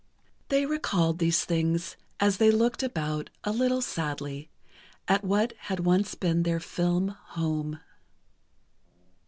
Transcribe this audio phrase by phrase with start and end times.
[0.49, 4.49] They recalled these things as they looked about a little sadly,
[5.07, 7.79] at what had once been their film home.